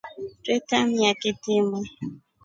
Twe 0.43 0.55
tamia 0.67 1.11
kitima. 1.21 1.77